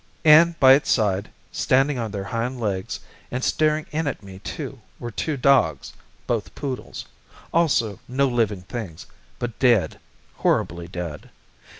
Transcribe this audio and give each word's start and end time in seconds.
And 0.25 0.59
by 0.59 0.73
its 0.73 0.89
side, 0.89 1.29
standing 1.51 1.99
on 1.99 2.09
their 2.09 2.23
hind 2.23 2.59
legs, 2.59 3.01
and 3.29 3.43
staring 3.43 3.85
in 3.91 4.07
at 4.07 4.23
me 4.23 4.39
too 4.39 4.81
were 4.97 5.11
two 5.11 5.37
dogs, 5.37 5.93
both 6.25 6.55
poodles 6.55 7.05
also 7.53 7.99
no 8.07 8.27
living 8.27 8.63
things, 8.63 9.05
but 9.37 9.59
dead, 9.59 9.99
horribly 10.37 10.87
dead. 10.87 11.29